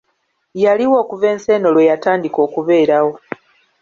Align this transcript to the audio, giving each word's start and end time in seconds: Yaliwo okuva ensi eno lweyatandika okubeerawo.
Yaliwo 0.63 0.95
okuva 1.03 1.25
ensi 1.33 1.47
eno 1.55 1.67
lweyatandika 1.75 2.39
okubeerawo. 2.47 3.11